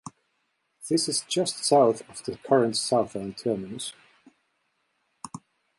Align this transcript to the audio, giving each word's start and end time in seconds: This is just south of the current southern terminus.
This 0.89 1.07
is 1.07 1.21
just 1.29 1.63
south 1.63 2.01
of 2.09 2.23
the 2.23 2.35
current 2.37 2.75
southern 2.75 3.35
terminus. 3.35 3.93